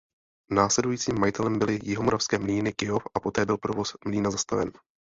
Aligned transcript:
Následujícím 0.51 1.19
majitelem 1.19 1.59
byly 1.59 1.79
Jihomoravské 1.83 2.37
mlýny 2.39 2.73
Kyjov 2.73 3.03
a 3.15 3.19
poté 3.19 3.45
byl 3.45 3.57
provoz 3.57 3.95
mlýna 4.05 4.31
zastaven. 4.31 4.71